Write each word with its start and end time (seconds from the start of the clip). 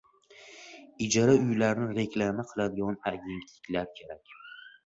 Ijara 1.07 1.35
uylarni 1.43 1.91
reklama 1.99 2.47
qiladigan 2.53 2.99
agentliklar 3.13 3.89
kerak. 4.01 4.39